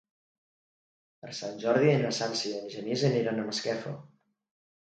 [1.25, 3.93] Per Sant Jordi na Sança i en Genís aniran a Masquefa.